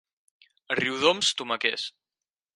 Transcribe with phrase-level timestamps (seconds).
[0.75, 1.87] A Riudoms, tomaquers.